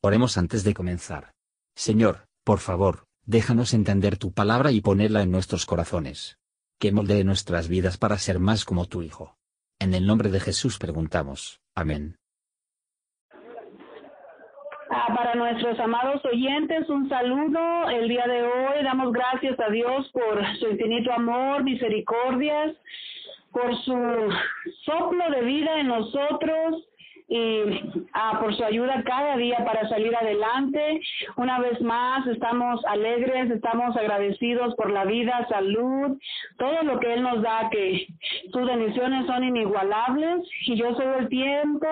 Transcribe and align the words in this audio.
Oremos 0.00 0.38
antes 0.38 0.62
de 0.62 0.74
comenzar. 0.74 1.32
Señor, 1.74 2.28
por 2.44 2.60
favor, 2.60 3.06
déjanos 3.26 3.74
entender 3.74 4.16
tu 4.16 4.32
palabra 4.32 4.70
y 4.70 4.80
ponerla 4.80 5.22
en 5.22 5.32
nuestros 5.32 5.66
corazones. 5.66 6.38
Que 6.78 6.92
moldee 6.92 7.24
nuestras 7.24 7.66
vidas 7.66 7.98
para 7.98 8.16
ser 8.16 8.38
más 8.38 8.64
como 8.64 8.86
tu 8.86 9.02
Hijo. 9.02 9.36
En 9.80 9.94
el 9.94 10.06
nombre 10.06 10.30
de 10.30 10.38
Jesús 10.38 10.78
preguntamos. 10.78 11.60
Amén. 11.74 12.16
Ah, 14.88 15.12
para 15.16 15.34
nuestros 15.34 15.80
amados 15.80 16.24
oyentes, 16.24 16.88
un 16.88 17.08
saludo. 17.08 17.90
El 17.90 18.08
día 18.08 18.26
de 18.28 18.42
hoy 18.44 18.84
damos 18.84 19.12
gracias 19.12 19.58
a 19.58 19.68
Dios 19.68 20.08
por 20.12 20.40
su 20.60 20.68
infinito 20.68 21.12
amor, 21.12 21.64
misericordias, 21.64 22.76
por 23.50 23.76
su 23.82 23.96
soplo 24.84 25.30
de 25.32 25.42
vida 25.42 25.80
en 25.80 25.88
nosotros 25.88 26.84
y 27.28 28.06
ah, 28.14 28.38
por 28.40 28.56
su 28.56 28.64
ayuda 28.64 29.02
cada 29.04 29.36
día 29.36 29.62
para 29.64 29.86
salir 29.88 30.16
adelante. 30.16 31.00
Una 31.36 31.60
vez 31.60 31.80
más, 31.82 32.26
estamos 32.26 32.84
alegres, 32.86 33.50
estamos 33.50 33.94
agradecidos 33.96 34.74
por 34.76 34.90
la 34.90 35.04
vida, 35.04 35.46
salud, 35.48 36.18
todo 36.56 36.82
lo 36.84 36.98
que 36.98 37.12
Él 37.12 37.22
nos 37.22 37.42
da, 37.42 37.68
que 37.70 38.06
sus 38.50 38.66
bendiciones 38.66 39.26
son 39.26 39.44
inigualables. 39.44 40.48
Y 40.66 40.76
yo 40.76 40.94
soy 40.94 41.06
el 41.18 41.28
tiempo 41.28 41.86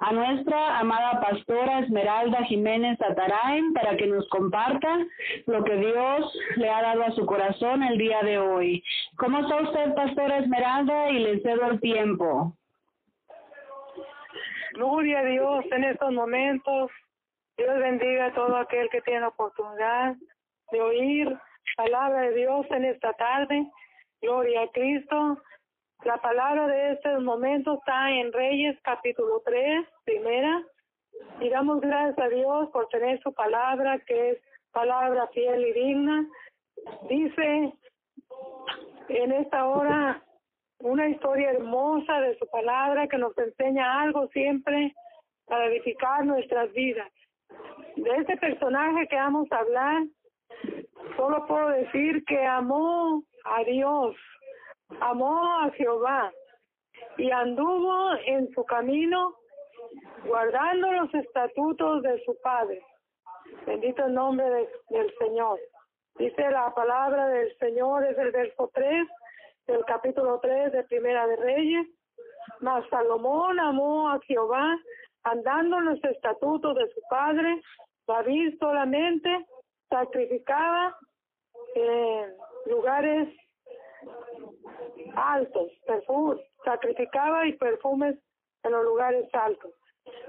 a 0.00 0.12
nuestra 0.12 0.78
amada 0.78 1.20
pastora 1.20 1.80
Esmeralda 1.80 2.44
Jiménez 2.44 3.00
Atarain 3.00 3.72
para 3.72 3.96
que 3.96 4.06
nos 4.06 4.28
comparta 4.28 4.98
lo 5.46 5.64
que 5.64 5.76
Dios 5.76 6.38
le 6.56 6.68
ha 6.68 6.82
dado 6.82 7.04
a 7.04 7.12
su 7.12 7.24
corazón 7.24 7.82
el 7.82 7.96
día 7.96 8.20
de 8.22 8.38
hoy. 8.38 8.82
¿Cómo 9.16 9.38
está 9.38 9.62
usted, 9.62 9.94
pastora 9.94 10.38
Esmeralda? 10.38 11.10
Y 11.10 11.20
le 11.20 11.40
cedo 11.40 11.70
el 11.70 11.80
tiempo. 11.80 12.54
Gloria 14.74 15.20
a 15.20 15.24
Dios 15.24 15.64
en 15.70 15.84
estos 15.84 16.12
momentos. 16.12 16.90
Dios 17.56 17.78
bendiga 17.78 18.26
a 18.26 18.34
todo 18.34 18.56
aquel 18.56 18.88
que 18.90 19.00
tiene 19.02 19.24
oportunidad 19.24 20.16
de 20.72 20.80
oír 20.80 21.38
palabra 21.76 22.22
de 22.22 22.34
Dios 22.34 22.66
en 22.70 22.84
esta 22.86 23.12
tarde. 23.12 23.70
Gloria 24.20 24.62
a 24.62 24.68
Cristo. 24.72 25.38
La 26.04 26.16
palabra 26.16 26.66
de 26.66 26.94
este 26.94 27.18
momento 27.20 27.74
está 27.74 28.10
en 28.10 28.32
Reyes 28.32 28.76
capítulo 28.82 29.42
3, 29.44 29.86
primera. 30.04 30.64
Y 31.40 31.50
damos 31.50 31.80
gracias 31.80 32.18
a 32.18 32.28
Dios 32.28 32.68
por 32.70 32.88
tener 32.88 33.22
su 33.22 33.32
palabra, 33.32 34.00
que 34.00 34.30
es 34.30 34.38
palabra 34.72 35.28
fiel 35.28 35.68
y 35.68 35.72
digna. 35.72 36.28
Dice 37.08 37.72
en 39.08 39.32
esta 39.32 39.66
hora 39.66 40.20
una 40.80 41.08
historia 41.08 41.50
hermosa 41.50 42.20
de 42.20 42.36
su 42.38 42.46
palabra 42.48 43.06
que 43.08 43.18
nos 43.18 43.36
enseña 43.38 44.02
algo 44.02 44.28
siempre 44.28 44.94
para 45.46 45.66
edificar 45.66 46.24
nuestras 46.24 46.72
vidas. 46.72 47.10
De 47.96 48.10
este 48.16 48.36
personaje 48.36 49.06
que 49.08 49.16
vamos 49.16 49.50
a 49.52 49.58
hablar, 49.58 50.02
solo 51.16 51.46
puedo 51.46 51.68
decir 51.68 52.24
que 52.24 52.44
amó 52.44 53.22
a 53.44 53.64
Dios, 53.64 54.16
amó 55.00 55.60
a 55.60 55.70
Jehová 55.70 56.32
y 57.16 57.30
anduvo 57.30 58.14
en 58.26 58.50
su 58.52 58.64
camino 58.64 59.34
guardando 60.26 60.90
los 60.92 61.14
estatutos 61.14 62.02
de 62.02 62.22
su 62.24 62.36
Padre. 62.42 62.82
Bendito 63.66 64.04
el 64.06 64.14
nombre 64.14 64.68
del 64.90 65.14
Señor. 65.18 65.58
Dice 66.16 66.50
la 66.50 66.72
palabra 66.74 67.28
del 67.28 67.56
Señor, 67.58 68.04
es 68.04 68.16
el 68.18 68.30
verso 68.30 68.70
3 68.72 69.08
del 69.66 69.84
capítulo 69.84 70.38
3 70.40 70.72
de 70.72 70.84
Primera 70.84 71.26
de 71.26 71.36
Reyes. 71.36 71.86
Mas 72.60 72.84
Salomón 72.90 73.58
amó 73.58 74.10
a 74.10 74.20
Jehová, 74.26 74.78
andando 75.24 75.78
en 75.78 75.84
los 75.86 76.04
estatutos 76.04 76.74
de 76.76 76.88
su 76.88 77.00
padre. 77.08 77.62
David 78.06 78.58
solamente 78.58 79.46
sacrificaba 79.88 80.96
en 81.74 82.34
lugares 82.66 83.28
altos, 85.16 85.72
sacrificaba 86.64 87.46
y 87.46 87.52
perfumes 87.54 88.16
en 88.62 88.72
los 88.72 88.84
lugares 88.84 89.28
altos. 89.32 89.72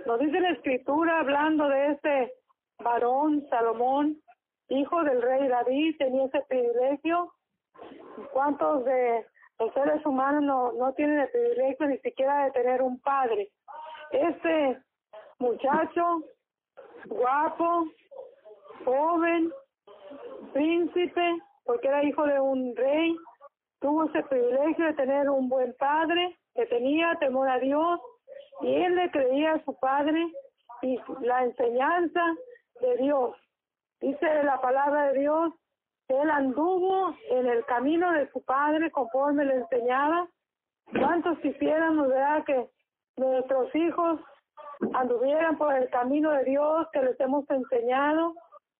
Nos 0.05 0.19
dice 0.19 0.39
la 0.39 0.51
escritura 0.51 1.19
hablando 1.19 1.67
de 1.67 1.91
este 1.91 2.33
varón 2.79 3.45
Salomón, 3.49 4.21
hijo 4.69 5.03
del 5.03 5.21
rey 5.21 5.47
David, 5.47 5.97
tenía 5.97 6.25
ese 6.25 6.41
privilegio 6.47 7.33
¿Cuántos 8.31 8.85
de 8.85 9.25
los 9.59 9.73
seres 9.73 10.05
humanos 10.05 10.43
no, 10.43 10.71
no 10.73 10.93
tienen 10.93 11.19
el 11.19 11.29
privilegio 11.29 11.87
ni 11.87 11.97
siquiera 11.99 12.45
de 12.45 12.51
tener 12.51 12.81
un 12.81 12.99
padre? 12.99 13.49
Este 14.11 14.79
muchacho, 15.39 16.23
guapo, 17.05 17.85
joven, 18.83 19.51
príncipe, 20.53 21.41
porque 21.65 21.87
era 21.87 22.03
hijo 22.03 22.25
de 22.25 22.39
un 22.39 22.75
rey, 22.75 23.15
tuvo 23.79 24.05
ese 24.05 24.23
privilegio 24.23 24.85
de 24.85 24.93
tener 24.93 25.29
un 25.29 25.49
buen 25.49 25.73
padre, 25.77 26.37
que 26.53 26.65
tenía 26.67 27.15
temor 27.19 27.49
a 27.49 27.59
Dios, 27.59 27.99
y 28.61 28.73
él 28.73 28.95
le 28.95 29.11
creía 29.11 29.53
a 29.53 29.65
su 29.65 29.77
padre 29.79 30.25
y 30.81 30.97
la 31.21 31.43
enseñanza 31.43 32.21
de 32.81 32.97
Dios. 32.97 33.35
Dice 33.99 34.43
la 34.43 34.61
palabra 34.61 35.11
de 35.11 35.19
Dios 35.19 35.53
él 36.07 36.29
anduvo 36.29 37.15
en 37.31 37.47
el 37.47 37.65
camino 37.65 38.11
de 38.11 38.29
su 38.31 38.43
padre 38.43 38.91
conforme 38.91 39.45
le 39.45 39.55
enseñaba. 39.55 40.27
¿Cuántos 40.91 41.39
quisiéramos, 41.39 42.09
verdad, 42.09 42.43
que 42.45 42.69
nuestros 43.17 43.73
hijos 43.75 44.19
anduvieran 44.93 45.57
por 45.57 45.73
el 45.73 45.89
camino 45.89 46.31
de 46.31 46.43
Dios 46.43 46.87
que 46.93 47.01
les 47.01 47.19
hemos 47.19 47.49
enseñado, 47.49 48.35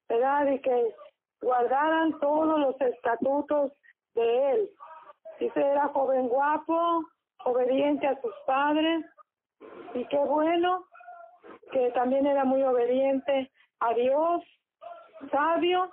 verdad, 0.08 0.48
y 0.48 0.60
que 0.60 0.96
guardaran 1.42 2.20
todos 2.20 2.60
los 2.60 2.80
estatutos 2.80 3.72
de 4.14 4.52
Él? 4.52 4.70
Dice, 5.40 5.60
era 5.60 5.88
joven 5.88 6.28
guapo, 6.28 7.04
obediente 7.44 8.08
a 8.08 8.22
sus 8.22 8.34
padres, 8.46 9.04
y 9.96 10.06
qué 10.06 10.18
bueno 10.18 10.86
que 11.72 11.90
también 11.92 12.28
era 12.28 12.46
muy 12.46 12.62
obediente 12.62 13.52
a 13.80 13.94
Dios, 13.94 14.44
sabio, 15.32 15.90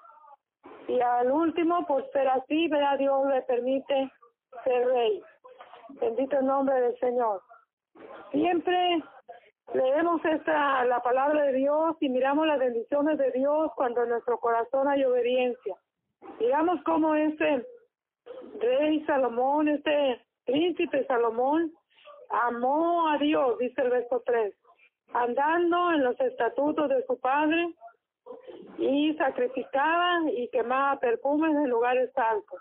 y 0.88 1.00
al 1.00 1.31
último, 1.31 1.87
por 1.87 2.10
ser 2.12 2.28
así, 2.28 2.69
¿verdad? 2.69 2.98
Dios 2.98 3.26
le 3.26 3.43
permite 3.43 4.10
ser 4.65 4.87
rey. 4.87 5.22
Bendito 6.00 6.38
el 6.38 6.47
nombre 6.47 6.81
del 6.81 6.98
Señor. 6.98 7.43
Siempre 8.31 9.03
leemos 9.75 10.25
esta, 10.25 10.84
la 10.84 11.00
palabra 11.00 11.44
de 11.44 11.53
Dios 11.54 11.97
y 12.00 12.09
miramos 12.09 12.47
las 12.47 12.59
bendiciones 12.59 13.19
de 13.19 13.31
Dios 13.32 13.70
cuando 13.76 14.03
en 14.03 14.10
nuestro 14.10 14.38
corazón 14.38 14.88
hay 14.88 15.04
obediencia. 15.04 15.76
Digamos 16.38 16.82
cómo 16.84 17.14
ese 17.14 17.66
rey 18.60 19.04
Salomón, 19.06 19.69
este 19.69 20.20
príncipe 20.44 21.04
Salomón, 21.06 21.72
amó 22.31 23.09
a 23.09 23.19
Dios, 23.19 23.59
dice 23.59 23.82
el 23.82 23.91
verso 23.91 24.22
3, 24.25 24.54
andando 25.12 25.93
en 25.93 26.04
los 26.04 26.19
estatutos 26.20 26.88
de 26.88 27.04
su 27.06 27.19
padre 27.20 27.75
y 28.82 29.15
sacrificaba 29.15 30.22
y 30.32 30.48
quemaba 30.48 30.98
perfumes 30.98 31.54
en 31.54 31.69
lugares 31.69 32.10
altos. 32.16 32.60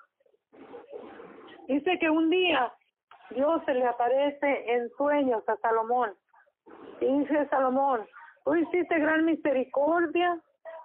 Dice 1.68 1.98
que 2.00 2.10
un 2.10 2.30
día 2.30 2.72
Dios 3.32 3.62
se 3.66 3.74
le 3.74 3.86
aparece 3.86 4.72
en 4.72 4.90
sueños 4.92 5.44
a 5.48 5.56
Salomón 5.58 6.14
y 7.00 7.06
dice 7.20 7.48
Salomón, 7.50 8.06
tú 8.46 8.54
hiciste 8.56 9.00
gran 9.00 9.26
misericordia, 9.26 10.40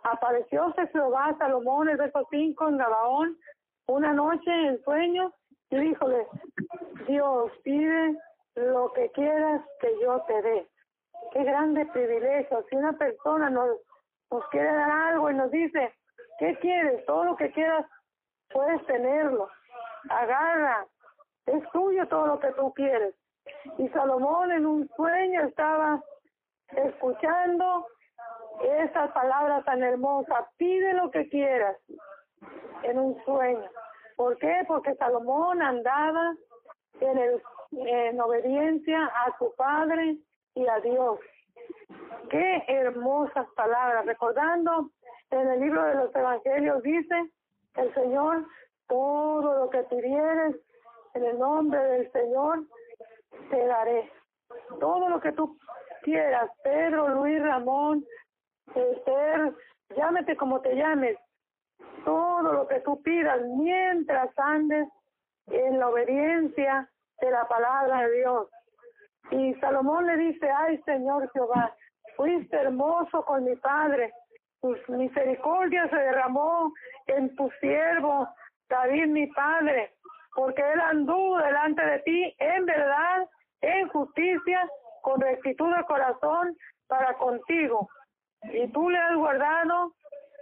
aparecióse 0.05 0.87
Jehová 0.89 1.27
a 1.27 1.39
Salomón, 1.39 1.91
el 1.91 1.99
verso 1.99 2.27
5 2.31 2.69
en 2.69 2.79
Gabaón, 2.79 3.37
una 3.89 4.15
noche 4.15 4.51
en 4.51 4.83
sueños 4.85 5.33
y 5.69 5.77
díjole, 5.77 6.27
Dios 7.07 7.53
pide 7.63 8.17
lo 8.55 8.91
que 8.95 9.11
quieras 9.11 9.63
que 9.81 9.91
yo 10.01 10.23
te 10.27 10.41
dé. 10.41 10.67
Qué 11.33 11.45
grande 11.45 11.85
privilegio. 11.87 12.65
Si 12.71 12.77
una 12.77 12.95
persona 12.95 13.51
nos 13.51 13.69
nos 14.31 14.47
quiere 14.49 14.73
dar 14.73 14.91
algo 14.91 15.31
y 15.31 15.35
nos 15.35 15.51
dice, 15.51 15.95
¿qué 16.39 16.59
quieres? 16.59 17.05
Todo 17.07 17.25
lo 17.25 17.37
que 17.37 17.51
quieras, 17.53 17.87
puedes 18.51 18.85
tenerlo. 18.87 19.49
Agarra, 20.09 20.87
es 21.47 21.63
tuyo 21.71 22.07
todo 22.09 22.27
lo 22.27 22.41
que 22.41 22.53
tú 22.53 22.73
quieres. 22.75 23.15
Y 23.79 23.89
Salomón 23.91 24.53
en 24.53 24.67
un 24.67 24.89
sueño 24.97 25.43
estaba 25.43 26.03
escuchando 26.71 27.87
esas 28.63 29.13
palabras 29.13 29.65
tan 29.65 29.83
hermosas, 29.83 30.47
pide 30.57 30.95
lo 30.95 31.11
que 31.11 31.29
quieras 31.29 31.77
en 32.83 32.99
un 32.99 33.23
sueño. 33.25 33.69
¿Por 34.17 34.39
qué? 34.39 34.65
Porque 34.67 34.95
Salomón 34.95 35.63
andaba 35.63 36.35
en, 37.01 37.19
el, 37.19 37.43
en 37.73 38.21
obediencia 38.21 39.05
a 39.05 39.37
su 39.39 39.55
padre 39.57 40.17
y 40.55 40.67
a 40.67 40.81
Dios. 40.81 41.21
Qué 42.31 42.65
hermosas 42.69 43.47
palabras. 43.55 44.07
Recordando 44.07 44.91
en 45.31 45.49
el 45.49 45.61
libro 45.61 45.85
de 45.85 45.95
los 45.95 46.15
Evangelios 46.15 46.83
dice 46.83 47.31
el 47.77 47.95
Señor, 47.95 48.47
todo 48.89 49.59
lo 49.59 49.71
que 49.71 49.83
pidieres 49.85 50.57
en 51.15 51.25
el 51.25 51.39
nombre 51.39 51.79
del 51.79 52.13
Señor, 52.13 52.65
te 53.51 53.67
daré. 53.67 54.11
Todo 54.81 55.09
lo 55.09 55.21
que 55.21 55.33
tú 55.33 55.59
quieras, 56.03 56.51
Pedro, 56.63 57.09
Luis, 57.09 57.43
Ramón, 57.43 58.05
Esther, 58.75 59.55
llámete 59.97 60.37
como 60.37 60.61
te 60.61 60.75
llames, 60.75 61.19
todo 62.05 62.53
lo 62.53 62.69
que 62.69 62.81
tú 62.81 63.03
pidas 63.03 63.41
mientras 63.57 64.31
andes 64.39 64.89
en 65.49 65.79
la 65.79 65.89
obediencia 65.89 66.89
de 67.21 67.31
la 67.31 67.47
palabra 67.49 68.03
de 68.03 68.17
Dios. 68.19 68.49
Y 69.31 69.55
Salomón 69.55 70.07
le 70.07 70.17
dice, 70.17 70.49
ay 70.51 70.81
Señor 70.83 71.31
Jehová, 71.33 71.75
fuiste 72.17 72.57
hermoso 72.57 73.25
con 73.25 73.45
mi 73.45 73.57
padre, 73.57 74.13
tu 74.61 74.77
misericordia 74.89 75.89
se 75.89 75.97
derramó 75.97 76.73
en 77.07 77.35
tu 77.37 77.51
siervo 77.61 78.29
David 78.69 79.07
mi 79.07 79.27
padre, 79.29 79.95
porque 80.35 80.63
él 80.63 80.81
anduvo 80.81 81.39
delante 81.39 81.85
de 81.85 81.99
ti 82.01 82.35
en 82.39 82.67
verdad, 82.67 83.29
en 83.61 83.89
justicia, 83.89 84.69
con 85.03 85.21
rectitud 85.21 85.75
de 85.75 85.85
corazón 85.85 86.57
para 86.89 87.15
contigo. 87.15 87.89
Y 88.53 88.67
tú 88.73 88.91
le 88.91 88.99
has 88.99 89.17
guardado 89.17 89.93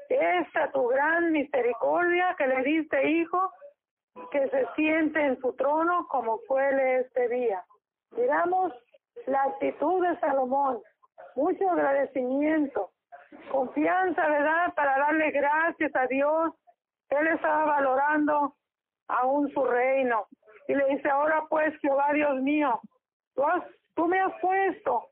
esta 0.08 0.70
tu 0.72 0.88
gran 0.88 1.32
misericordia 1.32 2.34
que 2.38 2.46
le 2.46 2.62
diste 2.62 3.10
hijo, 3.10 3.52
que 4.30 4.48
se 4.48 4.66
siente 4.76 5.20
en 5.20 5.40
su 5.40 5.52
trono 5.54 6.06
como 6.08 6.38
fue 6.46 7.00
este 7.00 7.28
día. 7.28 7.64
Miramos 8.16 8.72
la 9.26 9.42
actitud 9.42 10.06
de 10.06 10.18
Salomón, 10.20 10.80
mucho 11.34 11.70
agradecimiento, 11.70 12.90
confianza, 13.50 14.28
¿verdad? 14.28 14.74
Para 14.74 14.98
darle 14.98 15.30
gracias 15.30 15.94
a 15.94 16.06
Dios. 16.06 16.52
Él 17.10 17.26
estaba 17.28 17.64
valorando 17.64 18.54
aún 19.08 19.50
su 19.52 19.64
reino. 19.64 20.26
Y 20.68 20.74
le 20.74 20.86
dice, 20.86 21.08
ahora 21.08 21.44
pues, 21.48 21.74
Jehová 21.80 22.12
Dios 22.12 22.40
mío, 22.40 22.80
tú, 23.34 23.42
tú 23.94 24.06
me 24.06 24.20
has 24.20 24.32
puesto 24.40 25.08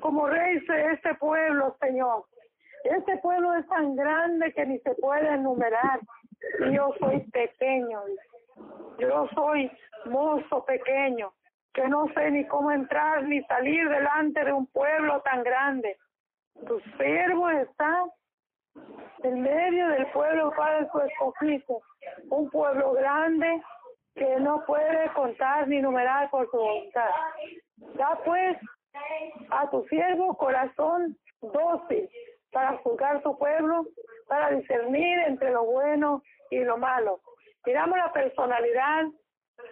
como 0.00 0.26
rey 0.26 0.60
de 0.60 0.92
este 0.92 1.14
pueblo, 1.14 1.76
Señor. 1.80 2.24
Este 2.84 3.16
pueblo 3.18 3.54
es 3.54 3.66
tan 3.68 3.96
grande 3.96 4.52
que 4.52 4.66
ni 4.66 4.78
se 4.80 4.94
puede 4.96 5.28
enumerar. 5.28 6.00
Yo 6.70 6.94
soy 7.00 7.20
pequeño. 7.30 8.02
Yo 8.98 9.28
soy 9.34 9.70
mozo 10.06 10.64
pequeño, 10.64 11.32
que 11.74 11.88
no 11.88 12.06
sé 12.14 12.30
ni 12.30 12.46
cómo 12.46 12.70
entrar 12.70 13.24
ni 13.24 13.42
salir 13.44 13.88
delante 13.88 14.44
de 14.44 14.52
un 14.52 14.66
pueblo 14.68 15.20
tan 15.22 15.42
grande. 15.42 15.98
Tu 16.66 16.80
siervo 16.96 17.50
está 17.50 18.04
en 19.22 19.42
medio 19.42 19.88
del 19.88 20.06
pueblo 20.06 20.52
para 20.56 20.90
su 20.90 21.00
escogido, 21.00 21.80
un 22.30 22.48
pueblo 22.50 22.92
grande 22.92 23.60
que 24.14 24.38
no 24.38 24.64
puede 24.64 25.08
contar 25.12 25.66
ni 25.66 25.80
numerar 25.82 26.30
por 26.30 26.48
su 26.50 26.56
voluntad. 26.56 27.10
Da 27.96 28.18
pues 28.24 28.56
a 29.50 29.68
tu 29.70 29.84
siervo 29.88 30.36
corazón 30.36 31.16
dócil 31.40 32.08
para 32.52 32.76
juzgar 32.78 33.20
tu 33.22 33.36
pueblo, 33.36 33.84
para 34.28 34.50
discernir 34.50 35.18
entre 35.26 35.50
lo 35.50 35.64
bueno 35.64 36.22
y 36.50 36.60
lo 36.60 36.78
malo. 36.78 37.20
Miramos 37.66 37.98
la 37.98 38.12
personalidad 38.12 39.06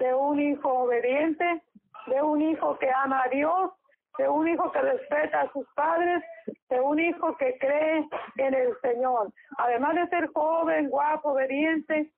de 0.00 0.14
un 0.14 0.40
hijo 0.40 0.68
obediente, 0.68 1.62
de 2.06 2.22
un 2.22 2.42
hijo 2.42 2.78
que 2.78 2.90
ama 2.90 3.22
a 3.24 3.28
Dios, 3.28 3.70
de 4.18 4.28
un 4.28 4.48
hijo 4.48 4.70
que 4.72 4.80
respeta 4.80 5.42
a 5.42 5.52
sus 5.52 5.66
padres, 5.74 6.22
de 6.68 6.80
un 6.80 6.98
hijo 6.98 7.36
que 7.36 7.56
cree 7.58 8.06
en 8.36 8.54
el 8.54 8.78
Señor. 8.80 9.32
Además 9.58 9.94
de 9.94 10.08
ser 10.08 10.30
joven, 10.32 10.90
guapo, 10.90 11.30
obediente 11.30 12.12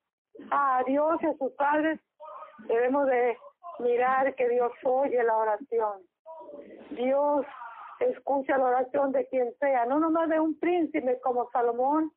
a 0.51 0.83
Dios 0.85 1.21
y 1.21 1.25
a 1.27 1.37
sus 1.37 1.51
padres, 1.53 1.99
debemos 2.67 3.07
de 3.07 3.37
mirar 3.79 4.35
que 4.35 4.49
Dios 4.49 4.71
oye 4.83 5.23
la 5.23 5.37
oración. 5.37 6.01
Dios 6.91 7.45
escucha 7.99 8.57
la 8.57 8.65
oración 8.65 9.11
de 9.11 9.27
quien 9.27 9.53
sea, 9.59 9.85
no 9.85 9.99
nomás 9.99 10.29
de 10.29 10.39
un 10.39 10.59
príncipe 10.59 11.19
como 11.21 11.49
Salomón, 11.51 12.11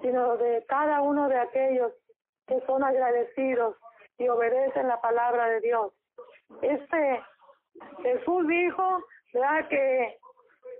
sino 0.00 0.36
de 0.36 0.64
cada 0.68 1.02
uno 1.02 1.28
de 1.28 1.38
aquellos 1.38 1.92
que 2.46 2.60
son 2.66 2.82
agradecidos 2.82 3.76
y 4.16 4.28
obedecen 4.28 4.88
la 4.88 5.00
palabra 5.00 5.48
de 5.48 5.60
Dios. 5.60 5.92
Este 6.62 7.22
Jesús 8.02 8.46
dijo, 8.48 9.04
¿verdad? 9.32 9.68
que 9.68 10.18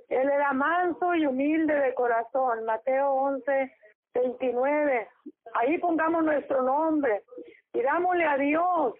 él 0.09 0.31
era 0.31 0.53
manso 0.53 1.15
y 1.15 1.27
humilde 1.27 1.75
de 1.75 1.95
corazón, 1.95 2.65
Mateo 2.65 3.13
11, 3.13 3.73
29. 4.15 5.09
Ahí 5.55 5.79
pongamos 5.79 6.25
nuestro 6.25 6.63
nombre, 6.63 7.25
pidámosle 7.73 8.25
a 8.25 8.37
Dios 8.39 8.95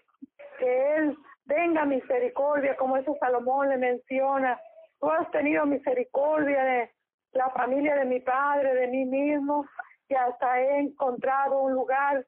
que 0.59 0.95
Él 0.95 1.17
tenga 1.47 1.85
misericordia, 1.85 2.75
como 2.75 2.97
eso 2.97 3.15
Salomón 3.19 3.69
le 3.69 3.77
menciona. 3.77 4.59
Tú 4.99 5.09
has 5.09 5.29
tenido 5.31 5.65
misericordia 5.65 6.63
de 6.63 6.91
la 7.31 7.49
familia 7.51 7.95
de 7.95 8.05
mi 8.05 8.19
padre, 8.19 8.75
de 8.75 8.87
mí 8.87 9.05
mismo, 9.05 9.65
y 10.09 10.13
hasta 10.13 10.61
he 10.61 10.79
encontrado 10.79 11.59
un 11.59 11.73
lugar 11.73 12.25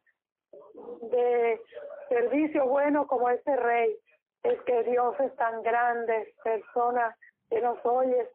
de 1.12 1.62
servicio 2.10 2.66
bueno 2.68 3.06
como 3.06 3.30
ese 3.30 3.56
rey. 3.56 3.96
Es 4.44 4.60
que 4.62 4.84
Dios 4.84 5.20
es 5.20 5.36
tan 5.36 5.62
grande, 5.62 6.34
persona 6.44 7.16
que 7.50 7.62
nos 7.62 7.78
oye. 7.86 8.30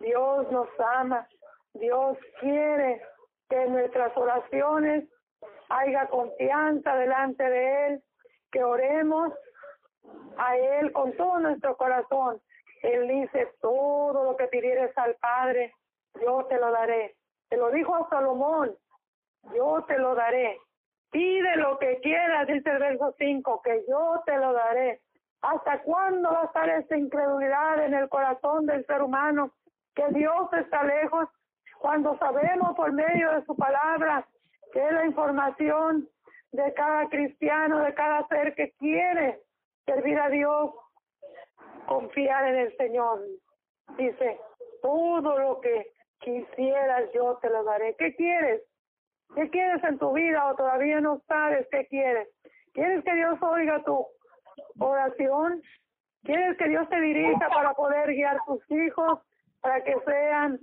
Dios 0.00 0.50
nos 0.50 0.68
ama. 0.78 1.26
Dios 1.74 2.18
quiere 2.40 3.02
que 3.48 3.62
en 3.62 3.72
nuestras 3.72 4.16
oraciones 4.16 5.08
haya 5.68 6.08
confianza 6.08 6.96
delante 6.96 7.42
de 7.42 7.86
Él, 7.86 8.02
que 8.50 8.62
oremos 8.62 9.32
a 10.38 10.56
Él 10.56 10.92
con 10.92 11.16
todo 11.16 11.38
nuestro 11.38 11.76
corazón. 11.76 12.40
Él 12.82 13.08
dice, 13.08 13.52
todo 13.60 14.24
lo 14.24 14.36
que 14.36 14.46
pidieres 14.48 14.96
al 14.96 15.14
Padre, 15.16 15.74
yo 16.20 16.44
te 16.46 16.56
lo 16.58 16.70
daré. 16.70 17.16
Te 17.48 17.56
lo 17.56 17.70
dijo 17.70 17.94
a 17.94 18.08
Salomón, 18.08 18.76
yo 19.54 19.84
te 19.86 19.98
lo 19.98 20.14
daré. 20.14 20.58
Pide 21.10 21.56
lo 21.56 21.78
que 21.78 21.98
quieras, 22.00 22.46
dice 22.46 22.70
el 22.70 22.78
verso 22.78 23.14
5, 23.16 23.62
que 23.62 23.84
yo 23.88 24.22
te 24.26 24.36
lo 24.36 24.52
daré. 24.52 25.00
¿Hasta 25.42 25.82
cuándo 25.82 26.30
va 26.30 26.42
a 26.42 26.46
estar 26.46 26.68
esta 26.68 26.96
incredulidad 26.96 27.84
en 27.84 27.94
el 27.94 28.08
corazón 28.08 28.66
del 28.66 28.84
ser 28.86 29.02
humano? 29.02 29.52
Que 29.94 30.06
Dios 30.10 30.52
está 30.52 30.82
lejos 30.84 31.28
cuando 31.78 32.16
sabemos 32.18 32.74
por 32.74 32.92
medio 32.92 33.32
de 33.32 33.44
su 33.44 33.56
palabra 33.56 34.26
que 34.72 34.84
es 34.84 34.92
la 34.92 35.06
información 35.06 36.08
de 36.52 36.74
cada 36.74 37.08
cristiano, 37.08 37.80
de 37.80 37.94
cada 37.94 38.26
ser 38.28 38.54
que 38.54 38.72
quiere 38.72 39.40
servir 39.84 40.18
a 40.18 40.28
Dios, 40.28 40.70
confiar 41.86 42.46
en 42.48 42.56
el 42.56 42.76
Señor. 42.76 43.20
Dice, 43.96 44.38
todo 44.82 45.38
lo 45.38 45.60
que 45.60 45.92
quisieras 46.20 47.10
yo 47.14 47.38
te 47.38 47.50
lo 47.50 47.64
daré. 47.64 47.94
¿Qué 47.96 48.14
quieres? 48.16 48.62
¿Qué 49.34 49.48
quieres 49.50 49.82
en 49.84 49.98
tu 49.98 50.12
vida 50.12 50.46
o 50.46 50.56
todavía 50.56 51.00
no 51.00 51.20
sabes 51.26 51.66
qué 51.70 51.86
quieres? 51.86 52.28
¿Quieres 52.72 53.04
que 53.04 53.14
Dios 53.14 53.38
oiga 53.42 53.82
tu 53.84 54.06
oración? 54.78 55.62
¿Quieres 56.24 56.56
que 56.58 56.68
Dios 56.68 56.88
te 56.88 57.00
dirija 57.00 57.48
para 57.48 57.72
poder 57.74 58.12
guiar 58.12 58.38
tus 58.46 58.60
hijos, 58.70 59.20
para 59.60 59.82
que 59.84 59.94
sean 60.04 60.58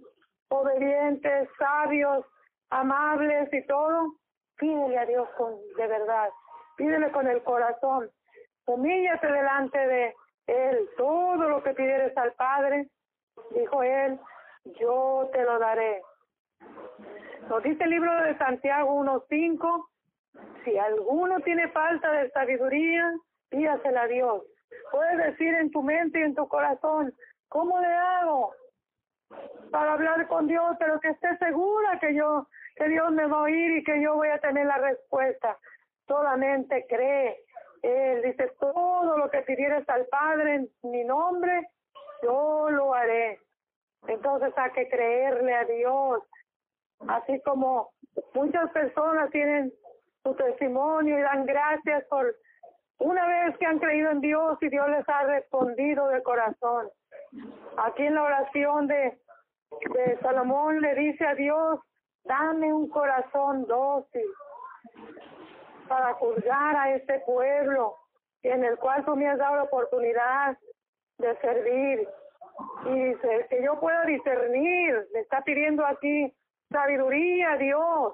obedientes, 0.49 1.49
sabios, 1.57 2.25
amables 2.69 3.51
y 3.53 3.65
todo? 3.65 4.13
Pídele 4.57 4.97
a 4.97 5.05
Dios 5.05 5.29
con, 5.37 5.55
de 5.77 5.87
verdad, 5.87 6.29
pídele 6.77 7.11
con 7.11 7.27
el 7.27 7.41
corazón. 7.43 8.09
Humíllate 8.65 9.27
delante 9.27 9.77
de 9.77 10.15
Él. 10.47 10.89
Todo 10.97 11.49
lo 11.49 11.63
que 11.63 11.73
pidieres 11.73 12.15
al 12.17 12.33
Padre, 12.33 12.87
dijo 13.55 13.83
Él, 13.83 14.19
yo 14.79 15.29
te 15.31 15.43
lo 15.43 15.59
daré. 15.59 16.01
Nos 17.49 17.63
dice 17.63 17.83
el 17.83 17.89
libro 17.89 18.13
de 18.23 18.37
Santiago 18.37 18.93
1.5, 19.03 19.85
si 20.63 20.77
alguno 20.77 21.39
tiene 21.41 21.67
falta 21.69 22.11
de 22.11 22.29
sabiduría, 22.31 23.13
pídasela 23.53 24.01
a 24.01 24.07
Dios. 24.07 24.43
Puedes 24.91 25.17
decir 25.17 25.53
en 25.53 25.71
tu 25.71 25.83
mente 25.83 26.19
y 26.19 26.23
en 26.23 26.35
tu 26.35 26.47
corazón, 26.47 27.13
¿cómo 27.49 27.79
le 27.79 27.87
hago 27.87 28.53
para 29.71 29.93
hablar 29.93 30.27
con 30.27 30.47
Dios? 30.47 30.75
Pero 30.79 30.99
que 30.99 31.09
esté 31.09 31.37
segura 31.37 31.99
que 31.99 32.15
yo, 32.15 32.47
que 32.75 32.87
Dios 32.89 33.11
me 33.11 33.27
va 33.27 33.37
a 33.37 33.43
oír 33.43 33.77
y 33.77 33.83
que 33.83 34.01
yo 34.01 34.15
voy 34.15 34.29
a 34.29 34.39
tener 34.39 34.65
la 34.65 34.77
respuesta. 34.77 35.57
Solamente 36.07 36.85
cree. 36.89 37.43
Él 37.83 38.23
dice, 38.23 38.51
todo 38.59 39.17
lo 39.17 39.29
que 39.29 39.41
pidieres 39.41 39.87
al 39.87 40.05
Padre 40.07 40.55
en 40.55 40.69
mi 40.83 41.03
nombre, 41.03 41.69
yo 42.23 42.69
lo 42.71 42.93
haré. 42.93 43.39
Entonces 44.07 44.51
hay 44.57 44.71
que 44.71 44.89
creerle 44.89 45.53
a 45.53 45.65
Dios, 45.65 46.23
así 47.07 47.39
como 47.41 47.91
muchas 48.33 48.69
personas 48.71 49.29
tienen 49.31 49.71
su 50.23 50.33
testimonio 50.35 51.19
y 51.19 51.21
dan 51.21 51.45
gracias 51.45 52.03
por 52.05 52.35
una 53.03 53.27
vez 53.27 53.57
que 53.57 53.65
han 53.65 53.79
creído 53.79 54.11
en 54.11 54.21
Dios 54.21 54.57
y 54.61 54.69
Dios 54.69 54.89
les 54.89 55.07
ha 55.07 55.23
respondido 55.23 56.07
de 56.07 56.23
corazón. 56.23 56.89
Aquí 57.77 58.05
en 58.05 58.15
la 58.15 58.23
oración 58.23 58.87
de, 58.87 59.19
Salomón 60.21 60.81
le 60.81 60.95
dice 60.95 61.25
a 61.25 61.35
Dios, 61.35 61.79
dame 62.23 62.71
un 62.71 62.87
corazón 62.89 63.65
dócil 63.67 64.25
para 65.87 66.13
juzgar 66.13 66.75
a 66.77 66.95
este 66.95 67.19
pueblo 67.21 67.97
en 68.43 68.63
el 68.63 68.77
cual 68.77 69.03
tú 69.03 69.15
me 69.15 69.27
has 69.27 69.37
dado 69.37 69.55
la 69.57 69.63
oportunidad 69.63 70.57
de 71.17 71.35
servir. 71.37 72.07
Y 72.85 73.03
dice 73.05 73.47
que 73.49 73.63
yo 73.63 73.79
pueda 73.79 74.05
discernir, 74.05 75.07
le 75.11 75.19
está 75.19 75.41
pidiendo 75.41 75.85
aquí 75.85 76.33
sabiduría, 76.69 77.57
Dios, 77.57 78.13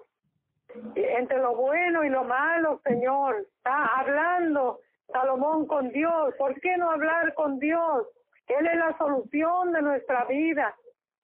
entre 0.96 1.38
lo 1.38 1.56
bueno 1.56 2.04
y 2.04 2.10
lo 2.10 2.24
malo, 2.24 2.80
Señor. 2.84 3.46
Está 3.58 4.00
hablando 4.00 4.80
Salomón 5.12 5.66
con 5.68 5.90
Dios. 5.90 6.34
¿Por 6.38 6.60
qué 6.62 6.78
no 6.78 6.92
hablar 6.92 7.34
con 7.34 7.60
Dios? 7.60 8.08
Él 8.48 8.68
es 8.68 8.76
la 8.78 8.98
solución 8.98 9.72
de 9.74 9.82
nuestra 9.82 10.26
vida. 10.26 10.76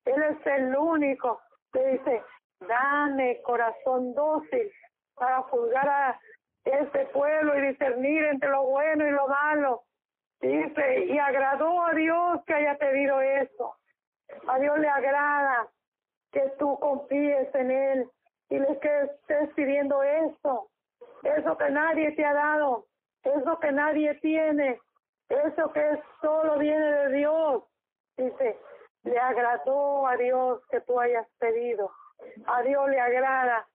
Él 0.06 0.22
es 0.22 0.46
el 0.46 0.76
único 0.76 1.42
que 1.74 1.86
dice, 1.86 2.24
dame 2.60 3.42
corazón 3.42 4.14
dócil 4.14 4.72
para 5.16 5.42
juzgar 5.44 5.90
a 5.90 6.20
este 6.64 7.06
pueblo 7.08 7.58
y 7.58 7.68
discernir 7.68 8.26
entre 8.26 8.50
lo 8.50 8.64
bueno 8.64 9.08
y 9.08 9.12
lo 9.12 9.28
malo. 9.28 9.84
Dice, 10.42 11.06
y 11.06 11.18
agradó 11.18 11.86
a 11.86 11.94
Dios 11.94 12.42
que 12.46 12.54
haya 12.54 12.78
pedido 12.78 13.22
eso. 13.22 13.76
A 14.48 14.60
Dios 14.60 14.78
le 14.80 14.90
agrada 14.90 15.68
que 16.32 16.42
tú 16.60 16.78
confíes 16.80 17.54
en 17.56 17.72
Él 17.72 18.10
y 18.50 18.60
le 18.60 18.80
que 18.80 19.02
estés 19.02 19.54
pidiendo 19.56 20.02
eso, 20.04 20.70
eso 21.24 21.58
que 21.58 21.70
nadie 21.70 22.12
te 22.12 22.24
ha 22.24 22.34
dado, 22.34 22.86
eso 23.24 23.60
que 23.60 23.72
nadie 23.72 24.14
tiene, 24.16 24.80
eso 25.30 25.72
que 25.74 26.00
solo 26.22 26.60
viene 26.60 26.86
de 26.86 27.18
Dios. 27.18 27.64
Dice, 28.18 28.58
le 29.04 29.20
agradó 29.20 30.08
a 30.08 30.16
Dios 30.18 30.62
que 30.70 30.82
tú 30.82 31.00
hayas 31.00 31.28
pedido. 31.40 31.92
A 32.48 32.62
Dios 32.62 32.90
le 32.90 33.00
agrada 33.00 33.68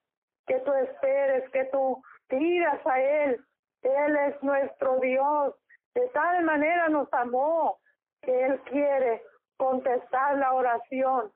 que 0.47 0.59
tú 0.59 0.73
esperes, 0.73 1.49
que 1.51 1.65
tú 1.65 2.01
tiras 2.27 2.79
a 2.85 2.99
Él. 2.99 3.43
Él 3.81 4.15
es 4.15 4.41
nuestro 4.43 4.99
Dios. 4.99 5.55
De 5.93 6.07
tal 6.09 6.43
manera 6.43 6.89
nos 6.89 7.11
amó 7.13 7.79
que 8.21 8.45
Él 8.45 8.59
quiere 8.61 9.21
contestar 9.57 10.37
la 10.37 10.53
oración. 10.53 11.31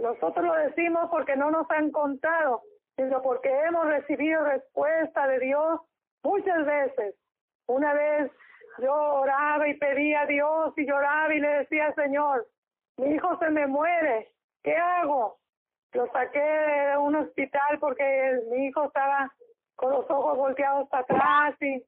Nosotros 0.00 0.44
lo 0.44 0.54
decimos 0.54 1.08
porque 1.10 1.36
no 1.36 1.50
nos 1.50 1.70
han 1.70 1.90
contado, 1.90 2.62
sino 2.96 3.22
porque 3.22 3.48
hemos 3.48 3.86
recibido 3.86 4.44
respuesta 4.44 5.26
de 5.26 5.38
Dios 5.40 5.80
muchas 6.22 6.64
veces. 6.66 7.14
Una 7.66 7.92
vez 7.94 8.30
yo 8.78 8.92
oraba 8.92 9.68
y 9.68 9.74
pedía 9.74 10.22
a 10.22 10.26
Dios 10.26 10.74
y 10.76 10.86
lloraba 10.86 11.34
y 11.34 11.40
le 11.40 11.48
decía, 11.48 11.92
Señor, 11.94 12.46
mi 12.98 13.14
hijo 13.14 13.38
se 13.38 13.50
me 13.50 13.66
muere, 13.66 14.32
¿qué 14.62 14.76
hago? 14.76 15.38
Lo 15.92 16.10
saqué 16.12 16.40
de 16.40 16.96
un 16.98 17.16
hospital 17.16 17.78
porque 17.80 18.40
mi 18.50 18.66
hijo 18.66 18.84
estaba 18.84 19.32
con 19.76 19.90
los 19.92 20.10
ojos 20.10 20.36
volteados 20.36 20.88
para 20.88 21.02
atrás 21.02 21.56
y, 21.60 21.82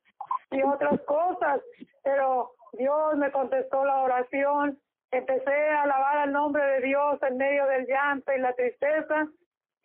y 0.50 0.62
otras 0.62 1.00
cosas, 1.02 1.60
pero 2.02 2.52
Dios 2.72 3.16
me 3.16 3.30
contestó 3.30 3.84
la 3.84 4.02
oración, 4.02 4.78
empecé 5.10 5.68
a 5.70 5.82
alabar 5.82 6.18
al 6.18 6.32
nombre 6.32 6.64
de 6.64 6.80
Dios 6.80 7.18
en 7.22 7.36
medio 7.36 7.66
del 7.66 7.86
llanto 7.86 8.32
y 8.32 8.38
la 8.38 8.52
tristeza, 8.54 9.28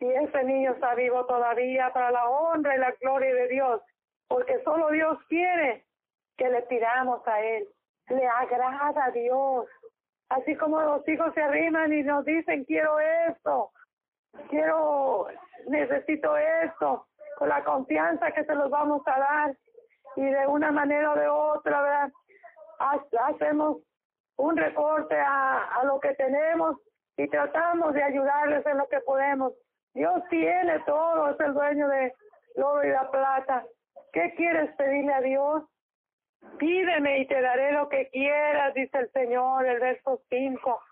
y 0.00 0.10
ese 0.10 0.44
niño 0.44 0.72
está 0.72 0.94
vivo 0.94 1.24
todavía 1.26 1.92
para 1.92 2.10
la 2.10 2.28
honra 2.28 2.74
y 2.74 2.78
la 2.78 2.92
gloria 3.00 3.34
de 3.34 3.48
Dios, 3.48 3.80
porque 4.28 4.62
solo 4.64 4.90
Dios 4.90 5.18
quiere 5.28 5.84
que 6.36 6.48
le 6.48 6.62
pidamos 6.62 7.26
a 7.26 7.40
Él, 7.40 7.66
le 8.08 8.26
agrada 8.26 9.04
a 9.04 9.10
Dios, 9.10 9.66
así 10.28 10.56
como 10.56 10.80
los 10.80 11.06
hijos 11.08 11.32
se 11.34 11.42
arriman 11.42 11.92
y 11.92 12.02
nos 12.02 12.24
dicen 12.24 12.64
quiero 12.64 12.98
esto, 13.00 13.70
quiero, 14.50 15.28
necesito 15.68 16.36
esto, 16.36 17.06
con 17.36 17.48
la 17.48 17.62
confianza 17.64 18.32
que 18.32 18.44
se 18.44 18.54
los 18.54 18.70
vamos 18.70 19.02
a 19.06 19.18
dar. 19.18 19.56
Y 20.16 20.24
de 20.24 20.46
una 20.46 20.70
manera 20.70 21.12
o 21.12 21.16
de 21.16 21.26
otra, 21.26 21.82
¿verdad? 21.82 22.12
Hacemos 23.28 23.78
un 24.36 24.56
recorte 24.56 25.18
a, 25.18 25.80
a 25.80 25.84
lo 25.84 26.00
que 26.00 26.14
tenemos 26.14 26.76
y 27.16 27.28
tratamos 27.28 27.94
de 27.94 28.02
ayudarles 28.02 28.66
en 28.66 28.78
lo 28.78 28.88
que 28.88 29.00
podemos. 29.00 29.52
Dios 29.94 30.22
tiene 30.28 30.80
todo, 30.80 31.30
es 31.30 31.40
el 31.40 31.54
dueño 31.54 31.88
de 31.88 32.12
oro 32.56 32.84
y 32.84 32.90
la 32.90 33.10
plata. 33.10 33.64
¿Qué 34.12 34.34
quieres 34.36 34.74
pedirle 34.76 35.12
a 35.12 35.20
Dios? 35.20 35.62
Pídeme 36.58 37.18
y 37.20 37.26
te 37.26 37.40
daré 37.40 37.72
lo 37.72 37.88
que 37.88 38.08
quieras, 38.10 38.74
dice 38.74 38.98
el 38.98 39.10
Señor, 39.12 39.66
el 39.66 39.80
verso 39.80 40.20
5. 40.28 40.82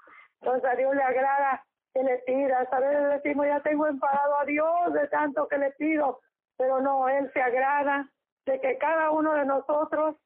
Entonces 0.41 0.71
a 0.71 0.75
Dios 0.77 0.95
le 0.95 1.03
agrada 1.03 1.65
que 1.93 2.03
le 2.03 2.19
pidas. 2.19 2.73
A 2.73 2.81
veces 2.81 3.23
decimos, 3.23 3.47
ya 3.47 3.61
tengo 3.61 3.87
enfadado 3.87 4.39
a 4.39 4.45
Dios 4.45 4.93
de 4.93 5.09
tanto 5.09 5.49
que 5.49 5.59
le 5.59 5.71
pido, 5.73 6.21
pero 6.57 6.81
no, 6.81 7.09
Él 7.09 7.31
se 7.33 7.43
agrada 7.43 8.09
de 8.47 8.61
que 8.61 8.79
cada 8.79 9.11
uno 9.11 9.35
de 9.35 9.45
nosotros 9.45 10.17